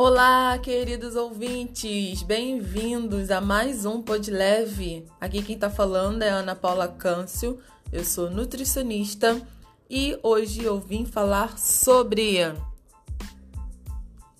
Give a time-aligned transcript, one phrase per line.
[0.00, 5.04] Olá, queridos ouvintes, bem-vindos a mais um Pod Leve.
[5.20, 7.58] Aqui quem tá falando é Ana Paula Câncio,
[7.92, 9.42] eu sou nutricionista
[9.90, 12.36] e hoje eu vim falar sobre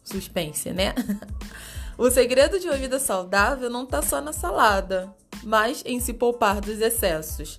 [0.04, 0.94] suspense, né?
[1.98, 5.12] O segredo de uma vida saudável não tá só na salada,
[5.42, 7.58] mas em se poupar dos excessos.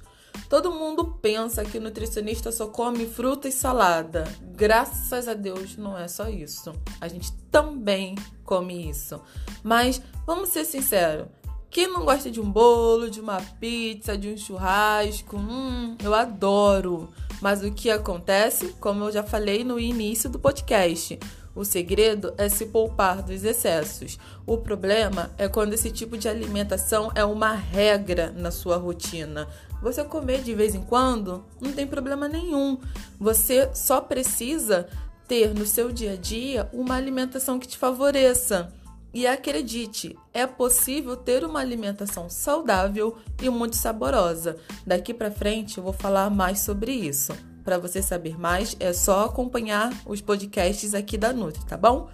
[0.49, 4.23] Todo mundo pensa que nutricionista só come fruta e salada.
[4.41, 6.73] Graças a Deus não é só isso.
[6.99, 9.21] A gente também come isso.
[9.61, 11.27] Mas vamos ser sinceros.
[11.69, 15.37] Quem não gosta de um bolo, de uma pizza, de um churrasco?
[15.37, 17.09] Hum, eu adoro.
[17.39, 21.19] Mas o que acontece, como eu já falei no início do podcast,
[21.55, 24.17] o segredo é se poupar dos excessos.
[24.45, 29.47] O problema é quando esse tipo de alimentação é uma regra na sua rotina.
[29.81, 32.77] Você comer de vez em quando não tem problema nenhum.
[33.19, 34.87] Você só precisa
[35.27, 38.73] ter no seu dia a dia uma alimentação que te favoreça.
[39.11, 44.57] E acredite, é possível ter uma alimentação saudável e muito saborosa.
[44.85, 47.33] Daqui para frente eu vou falar mais sobre isso.
[47.69, 52.09] Para você saber mais, é só acompanhar os podcasts aqui da Nutri, tá bom?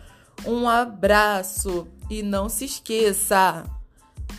[0.46, 3.64] Um abraço e não se esqueça,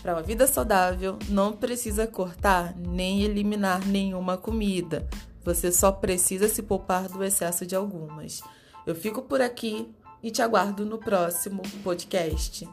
[0.03, 5.09] para uma vida saudável, não precisa cortar nem eliminar nenhuma comida.
[5.43, 8.43] Você só precisa se poupar do excesso de algumas.
[8.87, 9.91] Eu fico por aqui
[10.23, 12.69] e te aguardo no próximo podcast.